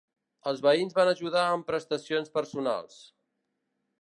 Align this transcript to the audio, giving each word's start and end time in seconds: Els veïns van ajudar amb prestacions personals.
Els 0.51 0.63
veïns 0.67 0.95
van 0.99 1.11
ajudar 1.11 1.43
amb 1.51 1.67
prestacions 1.69 2.35
personals. 2.39 3.01